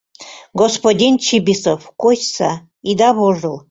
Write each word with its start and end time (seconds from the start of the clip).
Господин 0.61 1.13
Чибисов, 1.25 1.79
кочса, 2.01 2.51
ида 2.91 3.09
вожыл! 3.17 3.57